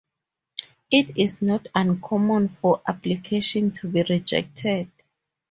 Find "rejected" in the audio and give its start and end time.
4.01-4.89